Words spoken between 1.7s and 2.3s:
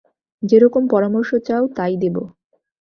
তাই দেব।